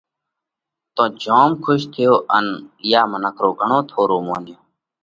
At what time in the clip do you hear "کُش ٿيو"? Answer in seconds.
1.63-2.13